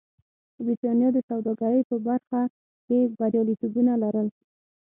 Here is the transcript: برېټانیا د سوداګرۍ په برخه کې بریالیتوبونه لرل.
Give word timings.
برېټانیا 0.65 1.09
د 1.13 1.17
سوداګرۍ 1.29 1.81
په 1.89 1.95
برخه 2.07 2.41
کې 2.85 2.99
بریالیتوبونه 3.17 3.93
لرل. 4.03 4.27